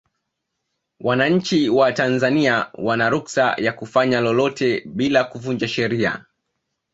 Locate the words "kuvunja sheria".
5.23-6.25